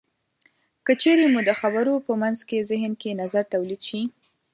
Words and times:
که 0.85 0.93
چېرې 1.01 1.25
مو 1.33 1.39
د 1.47 1.51
خبرو 1.61 1.93
په 2.07 2.13
منځ 2.21 2.39
کې 2.47 2.67
زهن 2.71 2.91
کې 3.01 3.19
نظر 3.21 3.43
تولید 3.53 3.81
شي. 3.87 4.01